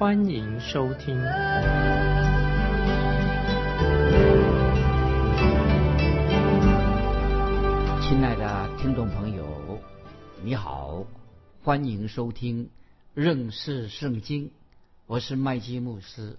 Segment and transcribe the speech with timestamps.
[0.00, 1.14] 欢迎收听。
[8.00, 9.78] 亲爱的听众朋友，
[10.42, 11.04] 你好，
[11.62, 12.70] 欢迎收听
[13.12, 14.50] 认识圣经。
[15.06, 16.38] 我是麦基牧师。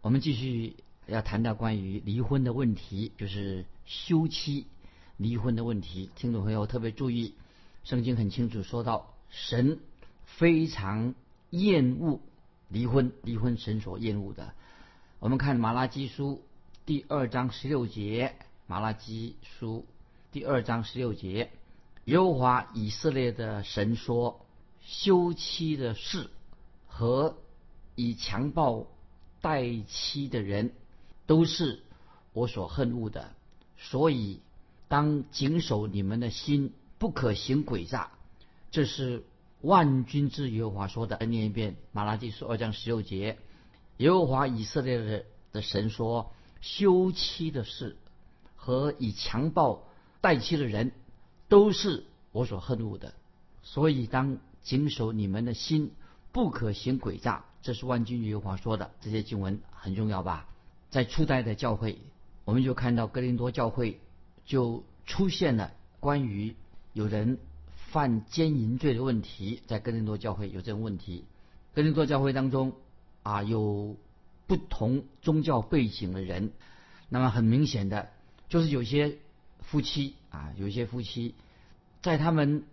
[0.00, 0.76] 我们继续
[1.06, 4.66] 要谈到关于离婚的问题，就是休妻
[5.18, 6.08] 离婚的问题。
[6.16, 7.34] 听众朋友特别注意，
[7.82, 9.78] 圣经很清楚说到，神
[10.24, 11.14] 非常
[11.50, 12.20] 厌恶
[12.74, 14.52] 离婚，离婚神所厌恶的。
[15.20, 16.42] 我们看马拉基书
[16.84, 18.34] 第二章十六节，
[18.66, 19.86] 马拉基书。
[20.32, 21.52] 第二章十六节，
[22.06, 24.44] 耶和华以色列的神说
[24.82, 26.28] ：“休妻的事
[26.88, 27.36] 和
[27.94, 28.88] 以强暴
[29.40, 30.72] 待妻的人，
[31.26, 31.80] 都是
[32.32, 33.30] 我所恨恶的。
[33.78, 34.40] 所以
[34.88, 38.10] 当谨守你们的心，不可行诡诈。”
[38.72, 39.24] 这是
[39.64, 41.16] 万军之耶和华说的。
[41.16, 43.38] 再念一遍，马拉基书二章十六节，
[43.96, 47.96] 耶和华以色列的的神说：“休妻的事
[48.54, 49.84] 和以强暴。”
[50.20, 50.92] 待妻的人
[51.48, 53.14] 都是我所恨恶的，
[53.62, 55.92] 所以当谨守你们的心，
[56.32, 57.44] 不可行诡诈。
[57.62, 58.90] 这是万军耶和华说的。
[59.00, 60.48] 这些经文很重要吧？
[60.90, 61.98] 在初代的教会，
[62.44, 64.00] 我们就看到哥林多教会
[64.46, 66.56] 就出现了关于
[66.92, 67.38] 有人
[67.94, 69.62] 犯奸淫罪的问题。
[69.66, 71.24] 在哥林多教会有这种问题。
[71.72, 72.72] 哥林多教会当中
[73.22, 73.96] 啊，有
[74.46, 76.50] 不同宗教背景的人，
[77.08, 78.10] 那么很明显的
[78.48, 79.18] 就是有些。
[79.66, 81.34] 夫妻啊，有些夫妻，
[82.02, 82.64] 在他们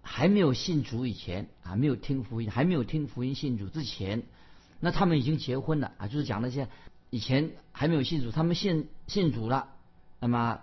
[0.00, 4.22] 还没有信主以前啊，没有听福音，还没有听福音信主之前，
[4.78, 6.68] 那他们已经结婚了啊，就是讲那些
[7.10, 9.70] 以前还没有信主，他们信信主了，
[10.20, 10.60] 那么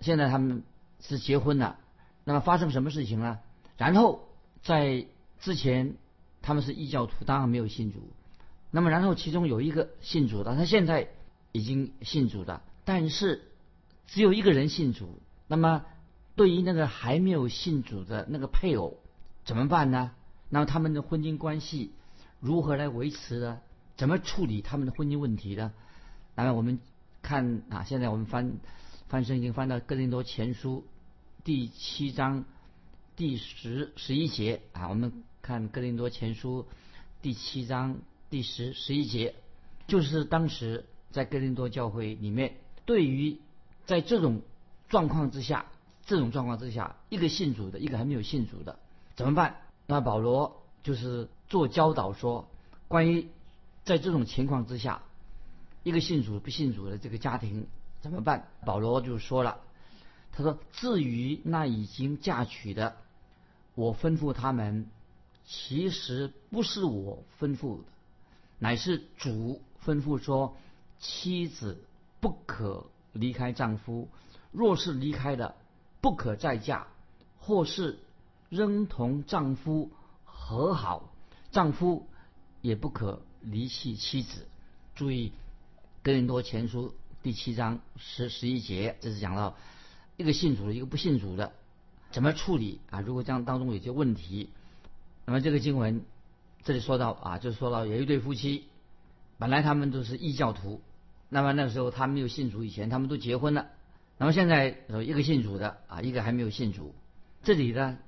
[0.00, 0.62] 现在他们
[0.98, 1.78] 是结婚了，
[2.24, 3.40] 那么发生什么事情呢？
[3.78, 4.28] 然后
[4.62, 5.06] 在
[5.40, 5.96] 之前
[6.42, 8.00] 他们是异教徒，当然没有信主，
[8.70, 11.08] 那么然后其中有一个信主的，他现在
[11.52, 13.44] 已经信主了，但是。
[14.10, 15.84] 只有一个人信主，那么
[16.34, 18.96] 对于那个还没有信主的那个配偶
[19.44, 20.12] 怎么办呢？
[20.48, 21.92] 那么他们的婚姻关系
[22.40, 23.60] 如何来维持呢？
[23.98, 25.74] 怎么处理他们的婚姻问题呢？
[26.34, 26.78] 那么我们
[27.20, 28.54] 看啊，现在我们翻
[29.08, 30.86] 翻圣经翻到哥林多前书
[31.44, 32.46] 第七章
[33.18, 36.68] 第十十一节啊，我们看哥林多前书
[37.20, 37.98] 第七章
[38.30, 39.34] 第十十一节，
[39.88, 43.40] 就是当时在哥林多教会里面对于
[43.86, 44.42] 在这种
[44.88, 45.66] 状况之下，
[46.06, 48.78] 这种状况之下，一个信主的，一个还没有信主的，
[49.16, 49.62] 怎么办？
[49.88, 52.48] 那保罗就是做教导说，
[52.86, 53.26] 关于
[53.82, 55.02] 在这种情况之下，
[55.82, 57.66] 一个信主不信主的这个家庭
[58.00, 58.46] 怎么办？
[58.64, 59.58] 保罗就说了，
[60.30, 62.96] 他说：“至于那已经嫁娶的，
[63.78, 64.86] 我吩咐他们，
[65.46, 67.84] 其实不是我吩咐的，
[68.58, 70.56] 乃是主吩咐说，
[70.98, 71.84] 妻子
[72.18, 74.08] 不可。”离开丈夫，
[74.52, 75.54] 若是离开了，
[76.00, 76.86] 不可再嫁；
[77.38, 78.00] 或是
[78.48, 79.90] 仍同丈夫
[80.24, 81.10] 和好，
[81.50, 82.06] 丈夫
[82.60, 84.46] 也不可离弃妻子。
[84.94, 85.30] 注意
[86.02, 86.90] 《哥林多前书》
[87.22, 89.56] 第七章十十一节，这是讲到
[90.16, 91.52] 一个信主的，一个不信主的
[92.10, 93.00] 怎么处理啊？
[93.00, 94.50] 如果这样当中有些问题，
[95.26, 96.02] 那么这个经文
[96.64, 98.64] 这里说到啊，就说到有一对夫妻，
[99.38, 100.80] 本来他们都是异教徒。
[101.28, 103.66] 那么那个时候他没有信主，以前他们都结婚了。
[104.16, 106.94] 那么现在有一个信主的啊，一个还没有信主。
[107.42, 107.98] 这里呢，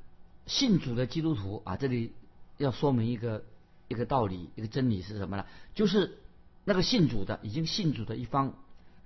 [0.46, 2.14] 信主的基督徒啊，这里
[2.56, 3.44] 要说明一个
[3.88, 5.44] 一个道理，一个真理是什么呢？
[5.74, 6.18] 就是
[6.64, 8.54] 那个信主的已经信主的一方，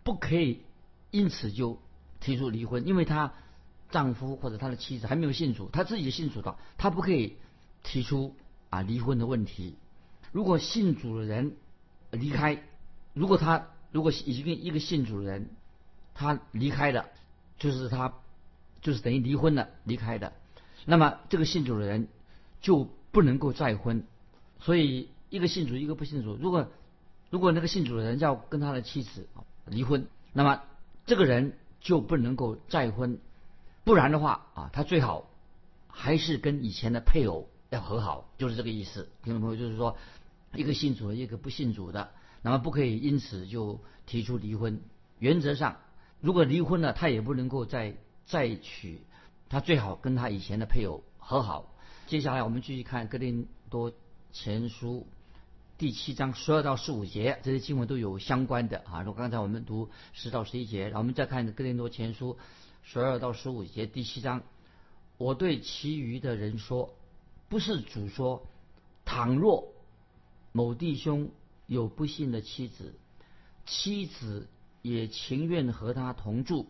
[0.05, 0.61] 不可以
[1.11, 1.81] 因此就
[2.20, 3.35] 提出离婚，因为他
[3.90, 7.36] 丈夫或者他的妻子还没有信主，他自己信主的，他不可以
[7.82, 8.34] 提出
[8.70, 9.76] 啊离婚的问题。
[10.32, 11.56] 如果信主的人
[12.10, 12.62] 离开，
[13.12, 15.50] 如果他如果已经一个信主的人，
[16.14, 17.08] 他离开了，
[17.58, 18.14] 就是他，
[18.81, 20.32] 就是等于离婚了，离开的，
[20.84, 22.08] 那么这个信主的人
[22.60, 24.04] 就不能够再婚。
[24.58, 26.36] 所以一个信主，一个不信主。
[26.36, 26.69] 如果
[27.31, 29.28] 如果那个信主的人要跟他的妻子
[29.66, 30.62] 离婚，那么
[31.06, 33.20] 这个人就不能够再婚。
[33.84, 35.31] 不然的话啊，他最好
[35.88, 39.10] 还是跟以前的配偶要和好，就是这个意思。
[39.22, 39.96] 听众朋友，就是说
[40.54, 42.10] 一个信主的，一个不信主的。
[42.42, 44.81] 那么不可以因此就提出离婚。
[45.19, 45.76] 原则上，
[46.20, 47.96] 如果离婚了，他也不能够再
[48.26, 49.02] 再娶，
[49.48, 51.75] 他最好跟他以前的配偶和好。
[52.06, 53.92] 接下来我们继续看哥林多
[54.32, 55.06] 前书
[55.78, 59.02] 第七章十二到十五节，这些经文都有相关的啊。
[59.02, 62.38] 如果刚才我们读十到十一节，然后我们再看哥林多前书
[62.86, 64.42] 十二到十五节第七章，
[65.16, 66.94] 我对其余的人说，
[67.48, 68.46] 不是主说，
[69.06, 69.72] 倘若
[70.52, 71.31] 某弟兄
[71.66, 72.94] 有不幸的妻子，
[73.64, 74.46] 妻子
[74.82, 76.66] 也情愿和他同住，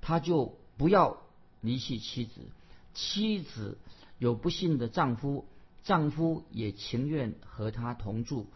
[0.00, 1.18] 他就不要
[1.60, 2.40] 离弃妻子；
[2.94, 3.76] 妻子
[4.18, 5.44] 有不幸的丈夫，
[5.84, 8.46] 丈夫也情愿和他同住，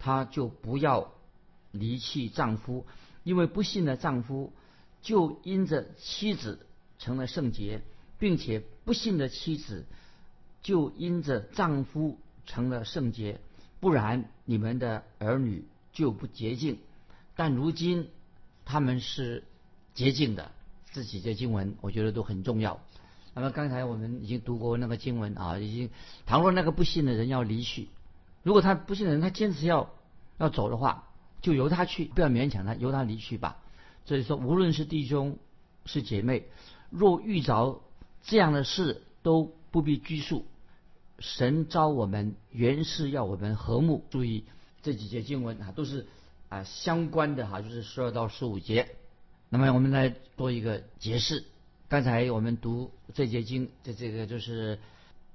[0.00, 1.12] 他就不要
[1.70, 2.84] 离弃丈夫，
[3.22, 4.52] 因为不幸的丈夫
[5.02, 6.66] 就因着妻子
[6.98, 7.82] 成了圣洁，
[8.18, 9.86] 并且不幸的妻子
[10.62, 13.40] 就因着丈夫成了圣洁，
[13.80, 16.78] 不然你们的儿女就不洁净。
[17.36, 18.08] 但如今
[18.64, 19.44] 他们是
[19.94, 20.50] 洁净的，
[20.92, 22.80] 这几节经文我觉得都很重要。
[23.34, 25.90] 那么刚才我们已经读过那个经文啊，已经
[26.26, 27.88] 倘若那个不信的人要离去，
[28.42, 29.94] 如果他不信的人他坚持要
[30.38, 31.08] 要走的话，
[31.40, 33.58] 就由他去，不要勉强他，由他离去吧。
[34.08, 35.36] 所以说，无论是弟兄
[35.84, 36.46] 是姐妹，
[36.88, 37.82] 若遇着
[38.22, 40.46] 这样的事，都不必拘束。
[41.18, 44.02] 神召我们原是要我们和睦。
[44.08, 44.44] 注意
[44.80, 46.06] 这几节经文啊，都是
[46.48, 48.88] 啊相关的哈，就是十二到十五节。
[49.50, 51.44] 那么我们来做一个解释。
[51.90, 54.78] 刚才我们读这节经，这这个就是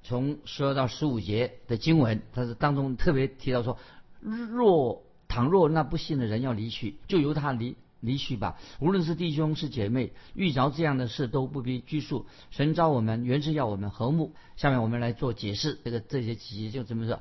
[0.02, 3.78] 从十二到十五节的经文，它是当中特别提到说，
[4.20, 8.60] 若倘若那不信的人要离去，就由他离离去吧。
[8.80, 12.28] 无论是弟兄是姐妹，遇着这样的事都不必拘束。
[12.52, 14.34] 神召我们原是要我们和睦。
[14.56, 17.20] 下面我们来做解释，这个这些几节就这么说。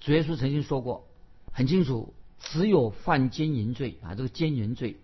[0.00, 1.06] 主耶稣曾经说过，
[1.52, 4.96] 很清楚，只有犯奸淫罪啊，这个奸淫罪。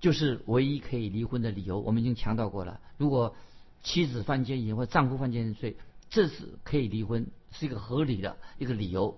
[0.00, 2.80] 就是唯一可以离婚的理由，我们已经强调过了。
[2.96, 3.36] 如果
[3.84, 5.76] 妻子犯奸淫或丈夫犯奸淫罪，
[6.10, 9.16] 这是可以离婚，是一个合理的一个理由。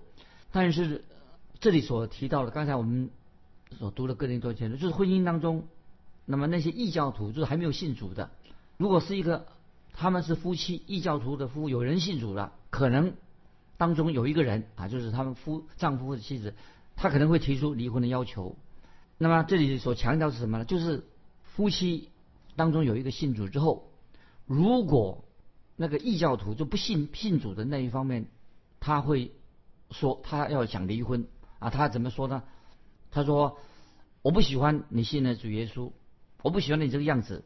[0.53, 1.03] 但是
[1.59, 3.09] 这里所提到的，刚才我们
[3.75, 5.67] 所读的个人多前书，就是婚姻当中，
[6.25, 8.31] 那么那些异教徒，就是还没有信主的，
[8.77, 9.47] 如果是一个
[9.93, 13.15] 他们是夫妻，异教徒的夫，有人信主了，可能
[13.77, 16.55] 当中有一个人啊，就是他们夫丈夫或者妻子，
[16.97, 18.57] 他可能会提出离婚的要求。
[19.19, 20.65] 那么这里所强调是什么呢？
[20.65, 21.05] 就是
[21.43, 22.11] 夫妻
[22.57, 23.91] 当中有一个信主之后，
[24.47, 25.25] 如果
[25.77, 28.27] 那个异教徒就不信信主的那一方面，
[28.81, 29.33] 他会
[29.91, 31.27] 说他要想离婚
[31.59, 32.43] 啊，他怎么说呢？
[33.15, 33.59] 他说
[34.21, 35.93] 我不喜欢你信的主耶稣，
[36.43, 37.45] 我不喜欢你这个样子。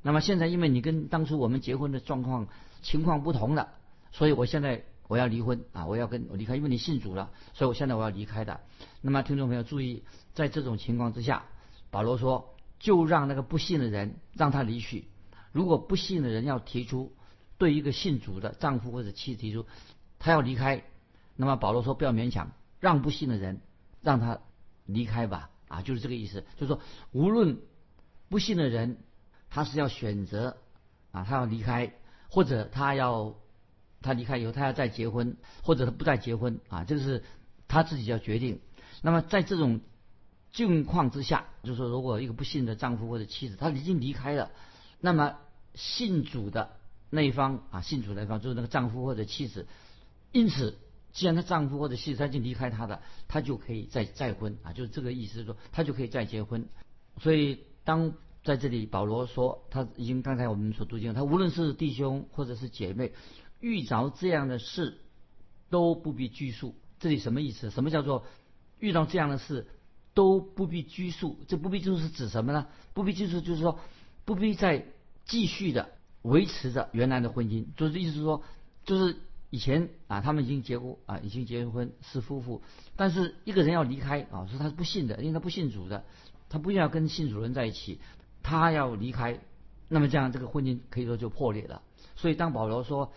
[0.00, 2.48] 那么现在因为你跟当初我们结婚的状况
[2.80, 3.74] 情况不同了，
[4.12, 8.60] 所以我现在我要离婚啊，我要跟我离开，因为你信主了，所以我现在我要离开的。
[9.02, 10.04] 那么听众朋友注意。
[10.34, 11.44] 在这种情况之下，
[11.90, 15.08] 保罗说：“就让那个不信的人让他离去。
[15.52, 17.14] 如果不信的人要提出
[17.58, 19.66] 对一个信主的丈夫或者妻子提出
[20.18, 20.84] 他要离开，
[21.36, 23.60] 那么保罗说不要勉强，让不信的人
[24.00, 24.40] 让他
[24.86, 25.50] 离开吧。
[25.68, 26.44] 啊，就是这个意思。
[26.56, 26.80] 就是说，
[27.12, 27.58] 无论
[28.28, 28.98] 不信的人
[29.48, 30.58] 他是要选择
[31.12, 31.94] 啊，他要离开，
[32.28, 33.34] 或者他要
[34.02, 37.24] 他离开以后他要再结婚，或者他不再结婚啊，这个是
[37.68, 38.60] 他自己要决定。
[39.00, 39.80] 那么在这种
[40.52, 44.50] 境况之下，就是说，如果一个不幸的丈夫或者妻子，他已经离开了，
[45.00, 45.38] 那么
[45.74, 46.76] 信主的
[47.08, 49.66] 那一方啊，信主那一方就是那个丈夫或者妻子，
[50.32, 50.76] 因此，
[51.12, 56.66] 既然她丈夫或者妻子他已经离开她的，她就可以再再婚啊，就是这个意思，是说她就可以再结婚。
[57.20, 63.12] 所以，当在这里保罗说他已经刚才我们所读经，他无论是弟兄或者是姐妹，
[63.60, 64.98] 遇着这样的事
[65.70, 66.74] 都不必拘束。
[66.98, 67.70] 这里什么意思？
[67.70, 68.24] 什么叫做
[68.80, 69.66] 遇到这样的事？
[70.14, 72.66] 都不必拘束，这不必拘束是指什么呢？
[72.92, 73.78] 不必拘束就是说，
[74.24, 74.84] 不必再
[75.24, 75.90] 继续的
[76.20, 78.42] 维持着原来的婚姻，就是意思说，
[78.84, 79.16] 就是
[79.52, 82.62] 以前啊，他们已经结过啊，已经结婚是夫妇，
[82.96, 86.04] 但是一个人要离开啊，说他是不信的，因为他不信主的，
[86.48, 88.00] 他不要跟信主人在一起，
[88.42, 89.38] 他要离开，
[89.88, 91.82] 那么这样这个婚姻可以说就破裂了。
[92.16, 93.12] 所以当保罗说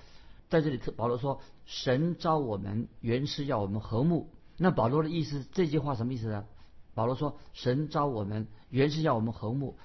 [0.50, 6.46] 在这里，保罗说神召我们原是要我们和睦，那保罗的意思这句话什么意思呢？
[6.94, 9.78] 保罗说：“神召我们，原是要我们和睦。”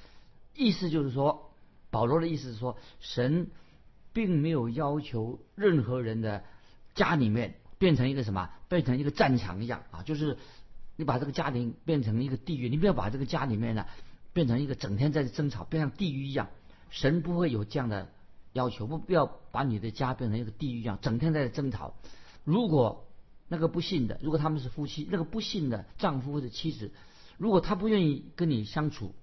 [0.54, 1.50] 意思就是说，
[1.90, 3.50] 保罗的意思是说，神
[4.12, 6.44] 并没有要求任何人的
[6.94, 10.02] 家里面变成一个什么，变成一个战场一样啊！
[10.02, 10.38] 就是
[10.96, 13.86] 你把这个家庭变成一个地狱，你不要把这个家里面呢
[14.32, 16.48] 变成一个整天在争吵，变成地狱一样。
[16.90, 18.10] 神不会有这样的
[18.52, 21.94] 要求，不不要把你的家变成一个地狱一样，整天在争吵。
[22.44, 23.06] 如果
[23.48, 26.92] 那个不信的，如果他们是夫妻，那个不信的丈夫或者妻子，
[27.38, 29.14] 如果他不愿意跟你相处，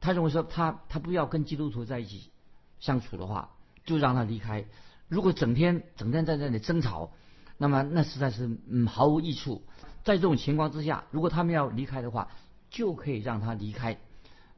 [0.00, 2.30] 他认为说他他不要跟基督徒在一起
[2.78, 3.55] 相处的话，
[3.86, 4.66] 就让他离开。
[5.08, 7.12] 如果整天整天在那里争吵，
[7.56, 9.62] 那么那实在是嗯毫无益处。
[10.04, 12.28] 在这种情况之下，如果他们要离开的话，
[12.70, 13.98] 就可以让他离开。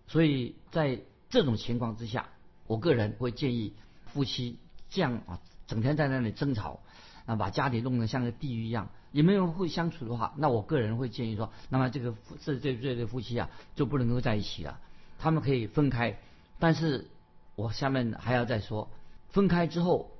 [0.06, 2.28] 所以在这种情况之下，
[2.66, 3.74] 我个人会建议
[4.06, 4.58] 夫妻
[4.90, 6.80] 这样啊，整天在那里争吵，
[7.24, 14.78] 啊，把家里弄得像个地狱一样，也没有人会相处的话，那我个人会建议说，那么这个这这这对夫妻啊就不能够在一起了，
[15.18, 16.18] 他们可以分开。
[16.58, 17.06] 但是
[17.54, 18.90] 我下面还要再说，
[19.28, 20.10] 分开之后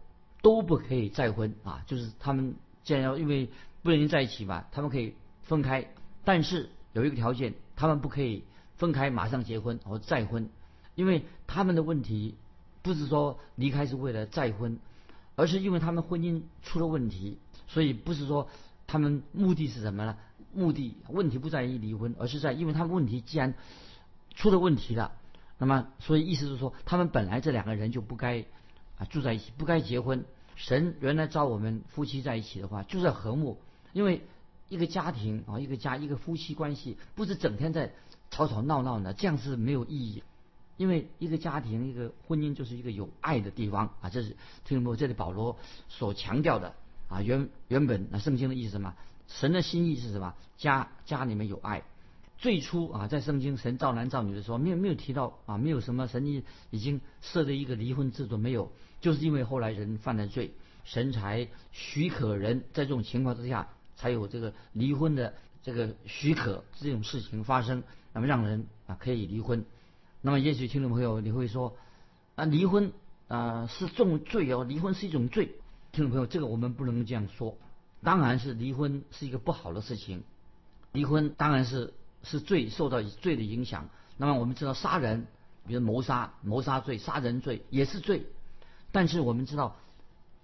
[0.42, 3.50] 都不可以再婚啊，就是他们既然要因为
[3.82, 5.92] 不能在一起嘛，他们可以分开，
[6.24, 8.44] 但是有一个条件，他们不可以。
[8.78, 10.50] 分开马上结婚或再婚，
[10.94, 12.36] 因为他们的问题
[12.80, 14.78] 不是说离开是为了再婚，
[15.34, 18.48] 而是因为他们婚姻出了问题，所以不是说
[18.86, 20.16] 他们目的是什么呢？
[20.54, 23.54] 目的问题不在于离婚，而是在因为他们问题既然
[24.36, 25.10] 出了问题了，
[25.58, 28.44] 那么所以意思是说他们本来这两个人就不该
[28.98, 30.24] 啊住在一起，不该结婚。
[30.56, 33.58] 神原来招我们夫妻在一起的话，就是和睦，
[33.92, 34.22] 因为
[34.68, 37.92] 一个家庭啊，一个家，一个夫妻关系不是整天在。
[38.30, 40.22] 吵吵闹闹的，这样是没有意义。
[40.76, 44.36] 因为一个家庭、一个婚姻就是一个有爱的地方啊，这是
[44.66, 44.98] 听懂没？
[44.98, 45.56] 这里保罗
[45.88, 46.74] 所强调的
[47.08, 48.94] 啊，原原本那圣经的意思什么？
[49.28, 50.34] 神的心意是什么？
[50.58, 51.84] 家家里面有爱。
[52.36, 60.52] 最初啊，在圣经神造男造女的时候，没有没有提到啊，没有什么神已已经设的一个离婚制度没有，就是因为后来人犯了罪，
[60.84, 67.82] 神才许可人在这种情况之下才有这个离婚的这个许可这种事情发生。
[68.12, 69.64] 那么让人啊可以离婚，
[70.22, 71.76] 那么也许听众朋友你会说
[72.34, 72.92] 啊离婚
[73.28, 75.52] 啊是重罪哦，离婚是一种罪。
[75.92, 77.56] 听众朋友，这个我们不能这样说。
[78.02, 80.22] 当然是离婚是一个不好的事情，
[80.92, 83.88] 离婚当然是是罪，受到罪的影响。
[84.16, 85.26] 那么我们知道杀人，
[85.66, 88.26] 比如谋杀、谋杀罪、杀人罪也是罪。
[88.92, 89.76] 但是我们知道，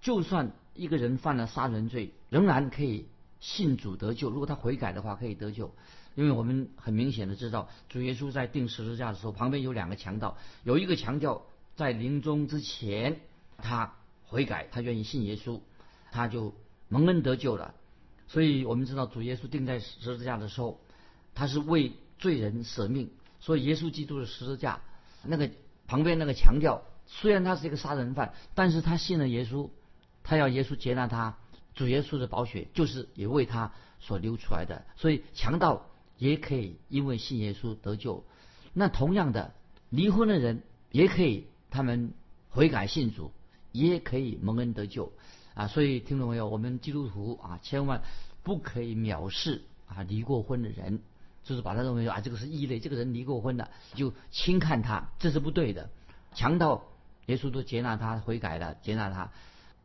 [0.01, 3.07] 就算一个人犯了杀人罪，仍然可以
[3.39, 4.29] 信主得救。
[4.29, 5.73] 如果他悔改的话，可以得救。
[6.15, 13.19] 因为我们很明显的知道，主耶稣在钉十字架的时候，旁边有两个强盗，有一个强盗在临终之前，
[13.57, 15.59] 他悔改，他愿意信耶稣，
[16.11, 16.53] 他就
[16.87, 17.73] 蒙恩得救了。
[18.27, 20.79] 所以我们知道，主耶稣钉在十字架的时候，
[21.33, 23.09] 他是为罪人舍命。
[23.41, 24.81] 所以耶稣基督的十字架，
[25.23, 25.49] 那个
[25.85, 29.69] 旁边那个强调，虽然他是一个杀人犯，但是他信了耶稣，
[30.23, 31.37] 他要耶稣接纳他，
[31.73, 34.85] 主耶稣的宝血就是也为他所流出来的。
[34.95, 35.87] 所以强盗。
[36.17, 38.23] 也可以因为信耶稣得救，
[38.71, 39.53] 那同样的
[39.89, 42.13] 离婚的人也可以，他们
[42.49, 43.33] 悔改信主，
[43.73, 45.11] 也可以蒙恩得救
[45.55, 45.67] 啊！
[45.67, 46.47] 所以听懂没有？
[46.47, 48.01] 我们基督徒啊，千万
[48.43, 51.01] 不可以藐视啊离过婚的人，
[51.43, 55.89] 就是把他认为啊这个是异类，这个人离过婚的就轻看他，这是不对的。
[56.33, 56.85] 强盗
[57.27, 59.31] 耶稣都接纳他悔改了，接纳他。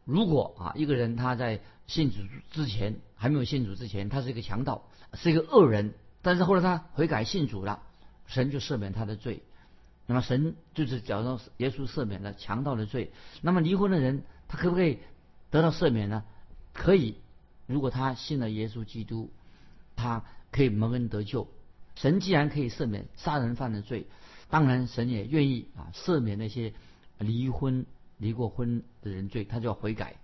[0.05, 2.19] 如果啊一个人他在信主
[2.51, 5.95] 之前还没有信主之前，他是一个强盗，是一个恶人。
[6.23, 7.83] 但是后来他悔改信主了，
[8.27, 9.43] 神就赦免他的罪。
[10.07, 14.99] 那么神就是假如耶稣赦免了强盗的罪，那么离婚的人他可不可以
[15.51, 16.25] 得到赦免呢？
[16.73, 17.17] 可以，
[17.67, 19.33] 如果他信了耶稣基督，
[19.97, 21.49] 他可以蒙恩得救。
[21.95, 24.07] 神既然可以赦免杀人犯的罪，
[24.49, 26.75] 当然神也愿意啊赦免那些
[27.21, 27.87] 离婚
[28.19, 30.17] 离过婚的人罪，他就要悔改。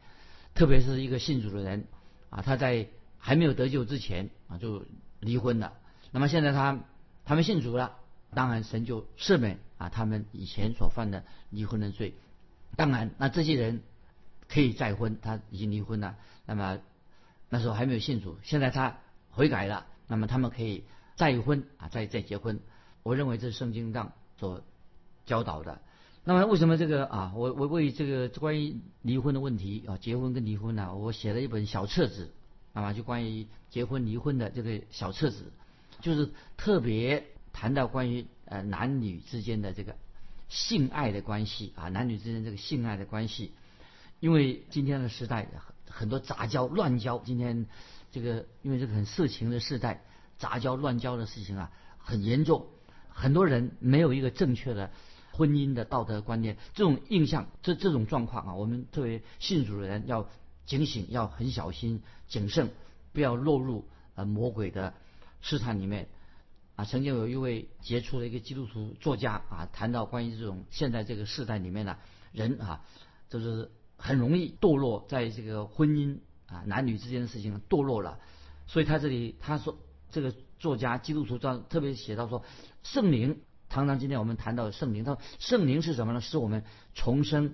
[0.55, 1.87] 特别是一个信主的人
[2.31, 2.89] 啊，他在
[3.19, 4.85] 还没有得救之前啊就
[5.21, 5.75] 离婚了。
[6.11, 6.81] 那么现在他
[7.25, 7.97] 他们信主了，
[8.33, 12.15] 当然神就赦免啊他们以前所犯的离婚的罪。
[12.75, 13.83] 当然，那这些人
[14.49, 16.17] 可以再婚，他已经离婚了。
[16.47, 16.79] 那么
[17.49, 18.99] 那时候还没有信主，现在他
[19.31, 20.85] 悔改了，那么他们可以
[21.15, 22.61] 再婚啊，再再结婚。
[23.03, 24.63] 我认为这是圣经上所
[25.27, 25.81] 教导的。
[26.29, 32.33] 那么为什么这个啊，我我为这个关于离婚的问题啊，结婚跟离婚呢，我写了一本小册子
[32.73, 35.53] 啊，就关于结婚离婚的这个小册子。
[36.01, 39.95] 就是特别谈到关于呃男女之间的这个
[40.49, 43.53] 性爱的关系啊，男女之间这个性爱的关系，
[44.19, 45.49] 因为今天的时代
[45.87, 47.67] 很很多杂交乱交，今天
[48.11, 50.03] 这个因为这个很色情的时代，
[50.39, 52.67] 杂交乱交的事情啊很严重，
[53.11, 54.91] 很多人没有一个正确的
[55.37, 60.29] 婚姻的道德观念，这种印象这这种状况啊，我们作为信主的人要
[60.65, 62.71] 警醒，要很小心谨慎，
[63.13, 64.95] 不要落入呃魔鬼的。
[65.43, 66.09] 试探里面
[66.75, 71.99] 啊，曾经有一位杰出的一个基督徒作家啊，谈到关于这种现在这个时代里面呢，
[72.33, 72.83] 人啊，
[73.29, 78.19] 就是很容易堕落在这个婚姻啊男女之间的事情堕落了。
[78.67, 79.79] 所以他这里他说
[80.11, 82.43] 这个作家基督徒专特别写到说，
[82.83, 83.43] 圣灵
[83.77, 86.23] 常常今天我们谈到圣灵，他说圣灵是什么呢？
[86.23, 86.65] 是我们
[86.95, 87.53] 重生，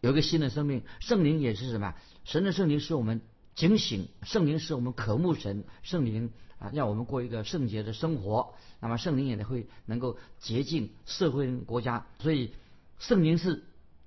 [0.00, 0.84] 有一个新的生命。
[1.00, 1.94] 圣灵也是什么？
[2.24, 3.20] 神的圣灵使我们
[3.54, 8.54] 警醒，圣灵使我们渴慕神，圣灵啊让我们过一个圣洁的生活。
[8.80, 12.54] 那么圣灵也会能够洁净社会国家，所以
[12.98, 13.62] 圣灵是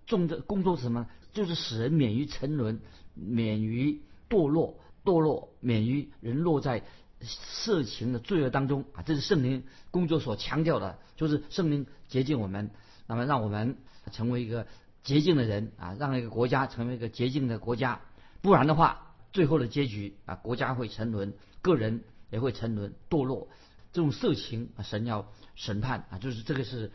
[0.08, 1.06] 重的工作是什么？
[1.34, 2.80] 就是使人免于沉沦，
[3.14, 6.84] 免于堕落，堕落免于人落在
[7.26, 9.02] 色情的罪恶当中啊！
[9.04, 12.72] 这是圣灵工作所强调的，就是圣灵洁净我们，
[13.08, 13.78] 那么让我们
[14.12, 14.68] 成为一个
[15.04, 18.02] 洁净的人啊，让一个国家成为一个洁净的国家。
[18.42, 23.48] 不然的话，最后的结局啊，国家会沉沦，个人也会沉沦堕落。
[23.92, 26.92] 这种色情啊，神要审判啊，就是这个是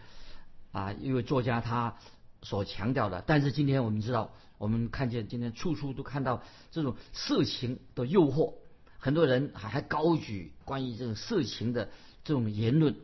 [0.72, 1.96] 啊，一位作家他
[2.42, 3.22] 所强调的。
[3.26, 8.54] 但是今天我们知道，我们看见今天处处都看到这种色情的诱惑，
[8.98, 11.88] 很多人还还高举关于这种色情的
[12.24, 12.96] 这种言论。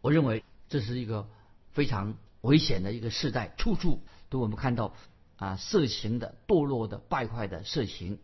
[0.00, 1.28] 我认为这是一个
[1.72, 4.94] 非常危险的一个时代，处处都我们看到
[5.36, 8.18] 啊色情的堕落的败坏的色情，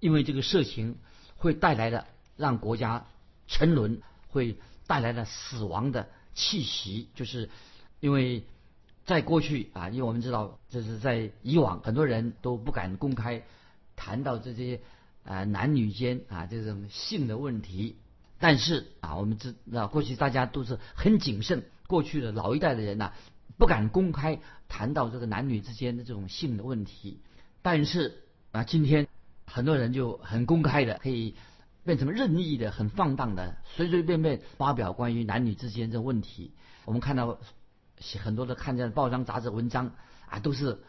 [0.00, 0.98] 因为这个色情
[1.36, 2.06] 会带来的
[2.36, 3.06] 让国家
[3.46, 4.00] 沉沦。
[4.28, 7.48] 会带来了死亡的气息，就是
[8.00, 8.44] 因为
[9.06, 13.42] 在过去啊，因为我们知道，就是在以往，很多人都不敢公开
[13.94, 14.82] 谈到这些
[15.26, 17.96] 啊男女间啊这种性的问题。
[18.38, 23.12] 但是啊，我们知道过去大家都是很谨慎，过去的老一代的人呐，
[23.58, 27.20] 不敢公开谈到这个男女之间的这种性的问题。
[27.60, 29.06] 但是啊，今天
[29.44, 31.34] 很多人就很公开的可以。
[31.86, 36.50] 变成任意的、很放荡的，随随便便发表关于男女之间这问题。
[36.84, 37.38] 我们看到
[38.20, 39.92] 很多的看见报章杂志文章
[40.28, 40.80] 啊，都是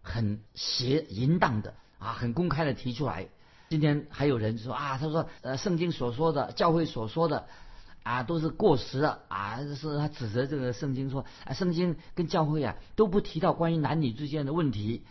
[0.00, 3.28] 很邪淫荡的啊，很公开的提出来。
[3.68, 7.46] 今天还有人说啊，他说呃，圣经所说的、教会所说的
[8.02, 15.02] 啊，都是过时的啊，是他指责这个圣经说啊，圣经跟教会啊都不提到关于男女之间的问题，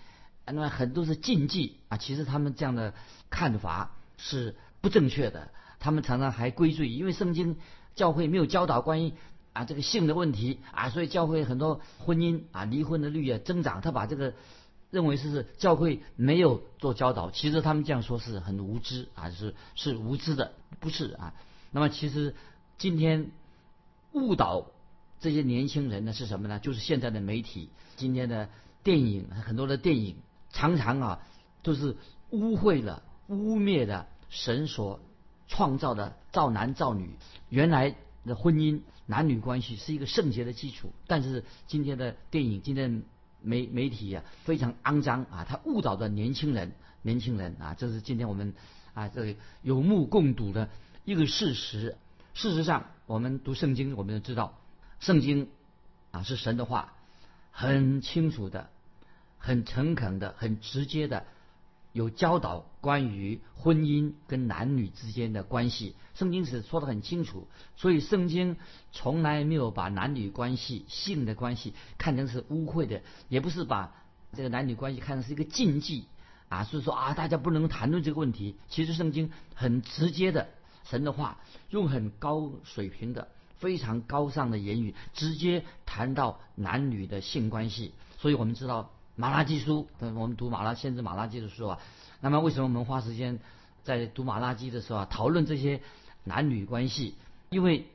[0.46, 1.98] 那么很多是禁忌啊。
[1.98, 2.94] 其实他们这样的
[3.30, 4.56] 看法是。
[4.82, 7.58] 不正确的，他们常常还归罪，因为圣经
[7.96, 9.14] 教会没有教导关于
[9.52, 13.82] 啊这个性的问题啊，所以教会很多婚姻啊离婚的率啊增长。
[13.82, 14.36] 他把这个
[14.96, 21.34] 认为是教会没有做教导，其实他们这样说是很无知啊，是是无知的，不是啊。
[21.72, 22.34] 那么其实
[22.78, 23.32] 今天
[24.14, 24.72] 误导
[25.20, 26.60] 这些年轻人的是什么呢？
[26.60, 28.50] 就是现在的媒体，今天的
[28.84, 30.16] 电影很多的电影
[30.52, 31.20] 常常啊
[31.62, 31.98] 都是
[32.30, 34.08] 污秽了、污蔑的。
[34.28, 35.00] 神所
[35.48, 37.12] 创造的造男造女，
[37.48, 40.92] 原来的婚姻男女关系是一个圣洁的基础。
[41.08, 43.04] 但是今天的电影、今天
[43.46, 48.54] 媒媒体呀，非常肮脏啊，它误导的年轻人，年轻人啊，这是今天我们
[48.94, 50.68] 啊这个有目共睹的
[51.06, 51.96] 一个事实。
[52.34, 54.60] 事实上，我们读圣经，我们就知道，
[55.00, 55.48] 圣经
[56.12, 56.94] 啊是神的话，
[57.52, 58.70] 很清楚的、
[59.38, 61.26] 很诚恳的、很直接的。
[61.96, 68.58] 有教导关于婚姻跟男女之间的关系，圣经是说的很清楚，所以圣经
[68.92, 73.96] 从来没有把男女关系、性的关系看成是污秽的，也不是把
[74.34, 76.08] 这个男女关系看成是一个禁忌
[76.50, 78.58] 啊，所以说啊，大家不能谈论这个问题。
[78.68, 80.50] 其实圣经很直接的，
[80.84, 88.92] 神的话用很高水平的、非常高尚的言语，直接谈到男女的性关系，所以我们知道。
[89.18, 91.80] 马拉基书，我们读马拉先知马拉基的书啊。
[92.20, 93.40] 那么为什么我们花时间
[93.84, 95.82] 在读马拉基的时候啊，讨论这些
[96.26, 97.16] 男女关系？
[97.50, 97.88] 因为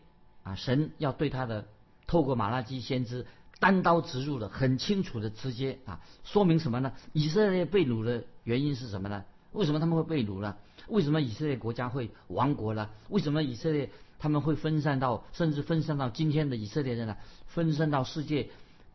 [0.44, 1.66] 啊，神要对他的
[2.06, 3.26] 透过马拉基先知
[3.59, 6.92] 单刀直入的、很清楚的直接啊，说明什么呢？
[7.12, 9.24] 以色列被掳的原因是什么呢？
[9.52, 10.56] 为什么他们会被掳呢？
[10.88, 12.88] 为什么以色列国家会亡国呢？
[13.11, 17.18] 为什么以色列他们会分散到，甚至分散到今天的以色列人呢？
[17.46, 18.48] 分散到世界？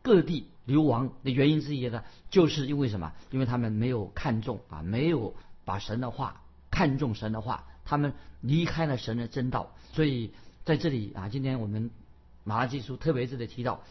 [0.06, 3.12] 各地流亡的原因之一呢，就是因为什么？
[3.32, 9.74] 因为他们没有看重啊，没有把神的话看重神的话，他们离开了神的真道。
[9.94, 10.30] 所以
[10.64, 11.90] 在这里啊，今天我们
[12.44, 13.82] 马拉基书特别值得提到，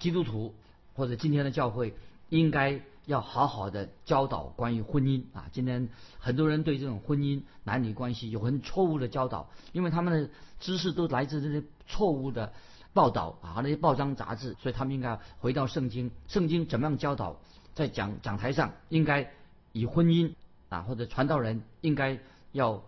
[0.00, 0.56] 基督徒
[0.94, 1.94] 或者今天的教会
[2.30, 5.46] 应该要好好的教导关于婚姻啊。
[5.52, 12.52] 今天很多人对这种婚姻男女关系有很错误的教导，因为他们的知识都来自这些错误的。
[12.92, 16.10] 报道啊，那些报章杂志，所以他们应该回到圣经。
[16.26, 17.36] 圣经怎么样教导？
[17.72, 19.32] 在讲讲台上，应该
[19.72, 20.34] 以婚姻
[20.68, 22.18] 啊，或者传道人应该
[22.52, 22.82] 要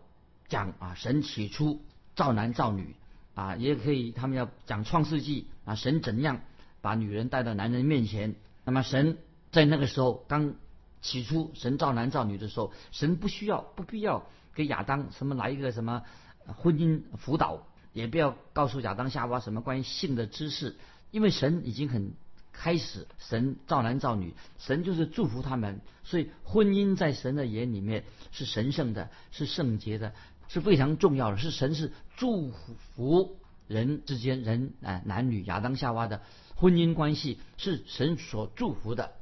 [0.48, 1.80] 讲啊，神起初
[2.16, 2.96] 造男造女
[3.34, 6.40] 啊，也可以他们要讲创世纪啊，神怎样
[6.80, 8.34] 把女人带到男人面前。
[8.64, 9.18] 那么神
[9.52, 10.54] 在那个时候刚
[11.00, 16.02] 起初神造男造女的时候，神不需要不必要给亚当什么来一个什么
[16.44, 17.66] 婚姻辅导。
[17.92, 20.76] 也不要告诉亚当夏娃什么关于性的知识，
[21.10, 22.12] 因为神已经很
[22.52, 30.14] 开始，神造男造女，神就是祝福他们，所以婚姻在神的眼里面是神圣的，是圣洁的，
[30.48, 32.50] 是非常重要的，是神是祝
[32.94, 33.36] 福
[33.68, 36.22] 人之间人啊男女亚当夏娃的
[36.56, 39.12] 婚姻关系是神所祝福的，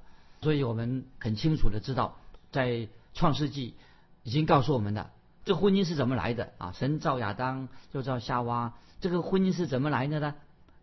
[0.42, 2.18] 所以我们很清楚的知道，
[2.52, 3.74] 在创世纪
[4.22, 5.10] 已经告诉我们的。
[5.44, 6.72] 这婚姻是怎么来的啊？
[6.72, 10.34] 神造亚当，又造夏娃，这个婚姻是怎么来的呢？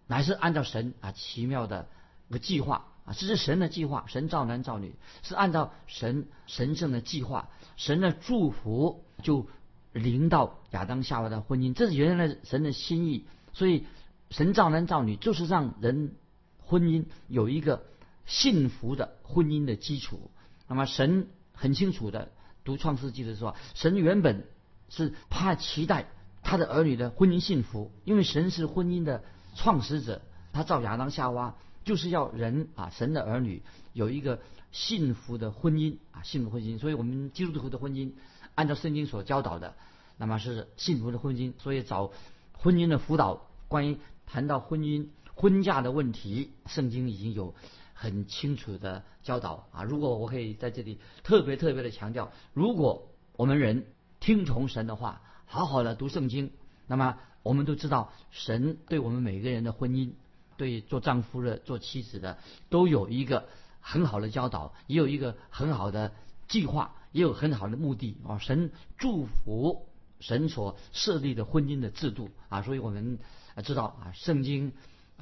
[0.08, 1.88] 乃是按照神啊奇妙的
[2.28, 4.06] 一个计划啊，这是神的计划。
[4.08, 9.48] 神造男造女，是按照神神圣的计划，神的祝福就
[9.94, 13.28] 临到亚当夏娃的婚姻，这是原来神的心意。
[13.54, 13.86] 所以
[14.32, 16.16] 神造男造女，就是让人
[16.60, 17.86] 婚姻有一个
[18.26, 20.32] 幸福的婚姻的基础。
[20.68, 22.32] 那么神很清楚的。
[22.68, 24.46] 读创世纪的时候，神原本
[24.90, 26.10] 是怕期待
[26.44, 29.24] 他的儿女的婚姻幸福，因为神是婚姻的
[29.56, 34.42] 创始者，他造亚当夏娃就是要人啊，神的儿女有一个
[34.74, 36.78] 幸福的婚姻啊，幸福婚姻。
[36.78, 38.12] 所以我们基督徒的婚姻，
[38.54, 39.76] 按照圣经所教导的，
[40.18, 41.54] 那么是幸福的婚姻。
[41.60, 42.12] 所以找
[42.52, 47.56] 婚姻的辅导，关于谈到婚姻婚嫁的问题，圣经已经有。
[48.00, 49.82] 很清楚的教导啊！
[49.82, 53.88] 如果我可以在这里特别特别的强调，如果我们人
[54.20, 56.52] 听从神的话，好好的读圣经，
[56.86, 60.12] 那么我们都知道神对我们每个人的婚姻，
[60.58, 62.38] 对做丈夫的、做妻子的，
[62.70, 63.50] 都有一个
[63.82, 66.14] 很好的教导，也有一个很好的
[66.48, 68.38] 计划，也有很好的目的啊！
[68.38, 69.88] 神祝福
[70.20, 72.62] 神所设立的婚姻的制度啊！
[72.62, 73.18] 所以我们
[73.64, 74.74] 知道啊，圣经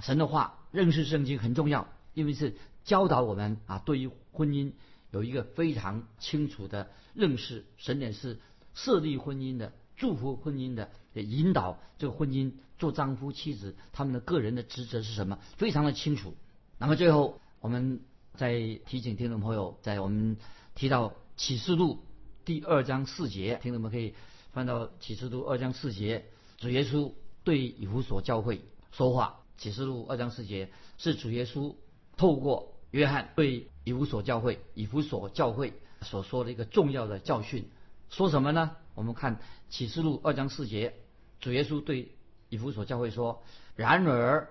[0.02, 1.88] 神的话，认识圣经很重要。
[2.15, 4.71] 因为是教导我们啊，对于婚姻
[5.12, 8.39] 有一个非常清楚的认识，神也是
[8.73, 16.36] 设立婚姻的、祝福婚姻的、引导这个婚姻做丈夫妻子他们的个人的职责是什么，非常的清楚。
[16.78, 18.01] 那么最后，我们
[18.36, 18.54] 再
[18.86, 20.38] 提醒听众朋友，在我们
[20.73, 21.99] 提到启示录
[22.45, 24.13] 第二章四节，听众们可以
[24.54, 26.25] 翻到启示录二章四节，
[26.58, 27.12] 主耶稣
[27.43, 29.41] 对以弗所教会说话。
[29.58, 31.75] 启示录二章四节是主耶稣。
[32.17, 37.69] 透过约翰对以弗所教会、以弗所教会所说的一个重要的教训，
[38.10, 38.71] 说什么呢？
[38.93, 40.93] 我们看启示录二章四节，
[41.41, 42.15] 主耶稣对
[42.49, 43.43] 以弗所教会说
[43.75, 44.49] ：“然而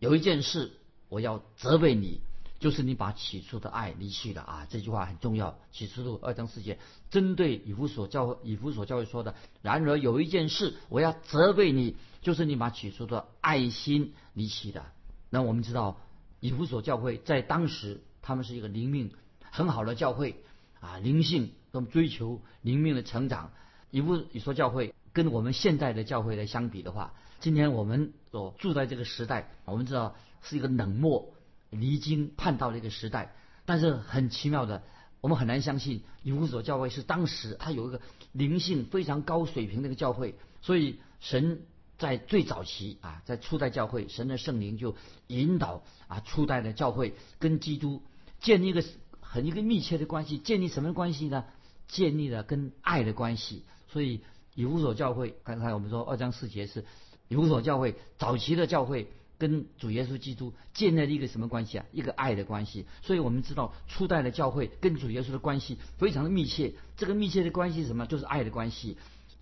[0.00, 0.72] 有一件事
[1.08, 2.20] 我要责备你，
[2.58, 5.56] 就是你把起初的爱离弃了啊！”这句话很重要。
[5.70, 6.78] 启示录二章四节
[7.10, 14.84] 针对以弗所教会、以弗所教会说的：“然而有一件事我要责备你，就是你把起初的爱心离弃的。”
[15.30, 16.00] 那我们知道。
[16.44, 19.12] 以弗所教会在当时，他们是一个灵命
[19.50, 20.42] 很好的教会
[20.78, 23.50] 啊，灵性那么追求灵命的成长。
[23.90, 31.32] 以弗所教会跟我们现在的教会来相比的话，今天我们所住在这个时代，我们知道是一个冷漠、
[31.70, 33.34] 离经叛道的一个时代。
[33.64, 34.82] 但是很奇妙的，
[35.22, 38.02] 我们很难相信以弗所教会是当时它有一个
[38.32, 40.34] 灵性非常高水平的一个教会。
[40.60, 41.62] 所以神。
[41.96, 44.96] 在最早期啊，在初代教会，神的圣灵就
[45.28, 48.02] 引导啊初代的教会跟基督
[48.40, 48.84] 建立一个
[49.20, 50.38] 很一个密切的关系。
[50.38, 51.44] 建立什么关系呢？
[51.86, 53.64] 建立了跟爱的关系。
[53.88, 54.22] 所以
[54.54, 56.84] 以弗所教会，刚才我们说二章四节是
[57.28, 61.86] 以弗所教会早期的教会跟主耶稣基督建立了一个什么关系啊？
[61.92, 62.86] 一个爱的关系。
[63.02, 66.74] 所以我们知道初代的教会跟主耶稣的关系非常的密切。
[66.96, 68.06] 这个密切的关系是什么？
[68.06, 68.98] 就是爱的关系。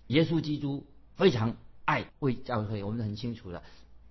[0.07, 0.85] 耶稣基督
[1.15, 1.57] 非常。
[1.85, 3.63] 爱为教会，我们很清楚的。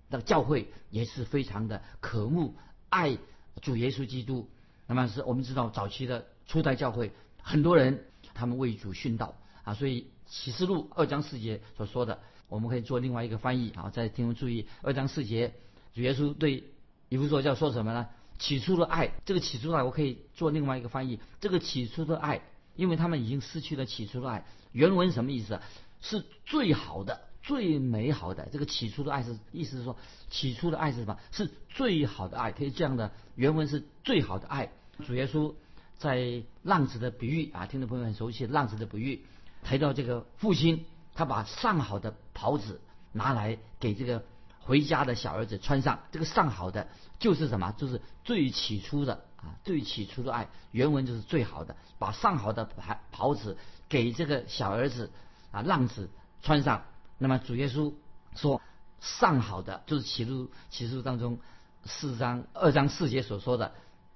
[0.09, 2.55] 那个教会也是非常的渴慕
[2.89, 3.17] 爱
[3.61, 4.49] 主耶稣基督。
[4.85, 9.73] 那么是我们知道早期的初代教会，很多人他们为主殉道啊。
[9.73, 13.89] 所以启示录二章四节所说的，我们可以做另外一个翻译啊。
[13.89, 15.53] 在听众注意，二章四节
[15.95, 16.63] 主耶稣对
[17.09, 18.07] 以弗所教说什么呢？
[18.39, 21.19] 起初的爱，这个起初的爱，我可以做另外一个翻译。
[21.39, 22.41] 这个起初的爱，
[22.75, 24.45] 因为他们已经失去了起初的爱。
[24.73, 25.59] 原文什么意思？
[26.01, 27.21] 是最好的。
[27.43, 29.97] 最美好的这个起初的爱是，意思是说，
[30.29, 31.19] 起初的爱是什么？
[31.31, 34.71] 是最好的爱，可以这样的原文是最好的爱。
[35.05, 35.53] 主耶稣
[35.97, 39.25] 在浪子的比喻啊，听众朋友很熟悉浪子的比喻，
[39.63, 42.79] 提到这个父亲，他把上好的袍子
[43.11, 44.23] 拿来给这个
[44.61, 46.87] 回家的小儿子穿上，这个上好的
[47.19, 47.73] 就是什么？
[47.73, 53.57] 就是最起初的啊，最起初的爱，原文就是最好的，把上好的袍袍子
[53.89, 55.11] 给这个小儿子
[55.51, 56.09] 啊浪子
[56.41, 56.85] 穿上。
[57.23, 57.93] 那么主耶稣
[58.35, 58.61] 说
[58.99, 61.39] ：“上好的就是启示启示当中
[61.85, 63.73] 四章二章四节所说的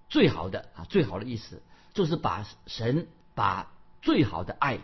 [0.10, 1.62] 最好的啊，最好的意思
[1.94, 4.80] 就是把神把最好的爱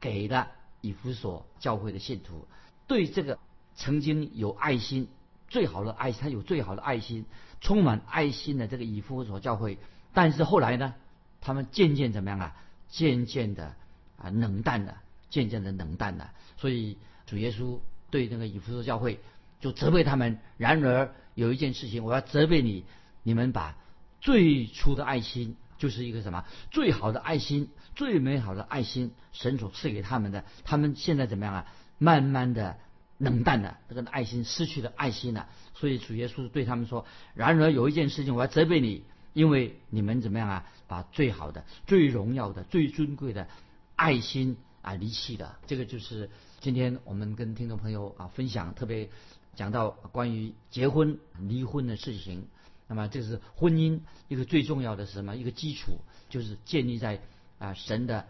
[0.00, 0.48] 给了
[0.80, 2.48] 以弗所教会的信徒。
[2.88, 3.38] 对这个
[3.76, 5.06] 曾经有爱心，
[5.46, 7.24] 最好的爱，他有最好的爱心，
[7.60, 9.78] 充满爱心的这个以弗所教会。
[10.12, 10.94] 但是后来呢，
[11.40, 12.56] 他们渐渐怎么样啊？
[12.88, 13.76] 渐渐的
[14.16, 16.32] 啊冷淡了，渐渐的冷淡了。
[16.56, 19.20] 所以主耶稣对那个以弗所教会
[19.60, 20.38] 就责备他们。
[20.56, 22.84] 然而有一件事情，我要责备你，
[23.22, 23.76] 你们把
[24.20, 31.66] 最初的爱心，就是一个什么最好的爱心，最美好的爱心，神所赐给他们的，他们现在怎么样啊？
[31.98, 32.78] 慢慢的。
[33.16, 40.66] 冷淡了，这个爱心失去了爱心了，所以主耶稣对他们说：“然而有一件事情我要责备你，因为你们怎么样啊？
[40.88, 43.46] 把最好的、最荣耀的、最尊贵的
[43.94, 49.10] 爱心啊离弃的。”这个就是今天我们跟听众朋友啊分享，特别
[49.56, 52.46] 讲到关于结婚、离婚的事情。
[52.86, 55.34] 那么这是婚姻一个最重要的是什么？
[55.34, 57.20] 一个基础就是建立在
[57.58, 58.26] 啊神的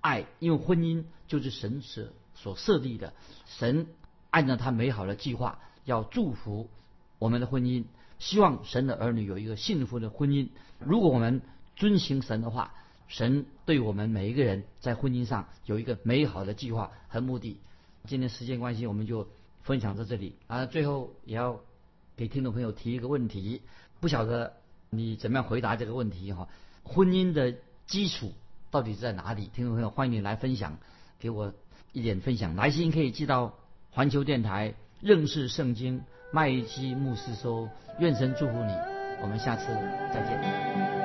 [0.00, 3.12] 爱，因为婚姻就是神所所设立的，
[3.46, 3.88] 神。
[4.30, 6.68] 按照他美好的计划，要祝福
[7.18, 7.86] 我们的婚姻，
[8.18, 10.50] 希望神的儿女有一个幸福的婚姻。
[10.78, 11.40] 如果我们
[11.76, 12.74] 遵行神的话，
[13.08, 17.58] 神对我们每一个人在婚姻上有一个美好的计划和目的。
[18.06, 19.28] 今天时间关系，我们就
[19.62, 20.66] 分享到这里啊。
[20.66, 21.60] 最后也要
[22.16, 23.62] 给听众朋友提一个问题，
[23.98, 24.54] 不晓得
[24.90, 26.48] 你怎么样回答这个问题哈？
[26.84, 28.32] 婚姻的基础
[28.70, 29.50] 到底在哪里？
[29.54, 30.78] 听众朋友欢迎你来分享，
[31.18, 31.52] 给我
[31.92, 32.54] 一点分享。
[32.54, 33.54] 来信可以寄到。
[33.90, 37.68] 环球电台认识圣经麦基牧师说
[37.98, 38.72] ：“愿神祝福你，
[39.22, 39.66] 我们下次
[40.12, 40.97] 再见。”